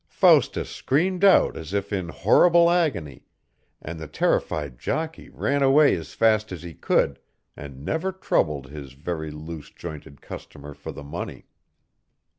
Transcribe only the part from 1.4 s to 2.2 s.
as if in